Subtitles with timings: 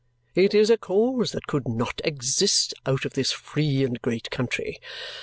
[0.33, 4.79] It is a cause that could not exist out of this free and great country.